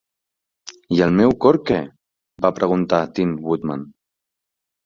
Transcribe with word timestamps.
"I 0.95 1.01
el 1.07 1.13
meu 1.19 1.35
cor, 1.45 1.59
què?", 1.71 1.77
va 2.47 2.53
preguntar 2.61 3.03
Tin 3.19 3.37
Woodman. 3.51 3.85